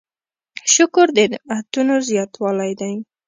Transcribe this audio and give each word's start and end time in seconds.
شکر 0.73 1.07
د 1.17 1.19
نعمتونو 1.31 1.95
زیاتوالی 2.09 2.71
دی. 2.79 2.93